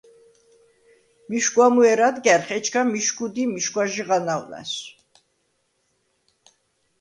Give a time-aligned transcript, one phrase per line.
[1.29, 4.87] მიშგუ̂ა მუ ერ ადგა̈რხ, ეჩქა მიშგუ̂ა დი მიშგუ̂აჟი ღანაუ̂ ლა̈სუ̂.